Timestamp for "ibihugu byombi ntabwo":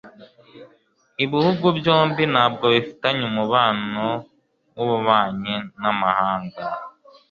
1.23-2.65